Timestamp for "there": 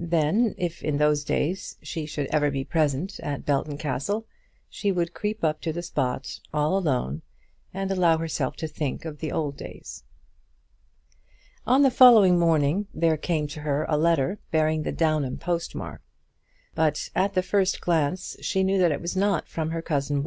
12.92-13.16